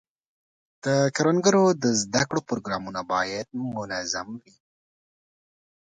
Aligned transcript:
د 0.83 0.85
کروندګرو 1.15 1.65
د 1.83 1.85
زده 2.01 2.21
کړو 2.29 2.41
پروګرامونه 2.49 3.01
باید 3.13 3.47
منظم 3.77 4.27
وي. 4.43 4.55